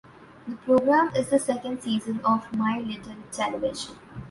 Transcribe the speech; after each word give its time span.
The 0.47 0.55
program 0.55 1.11
is 1.15 1.29
the 1.29 1.37
second 1.37 1.83
season 1.83 2.21
of 2.25 2.51
"My 2.57 2.79
Little 2.79 3.13
Television". 3.31 3.97